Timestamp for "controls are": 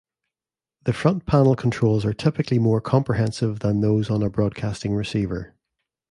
1.55-2.13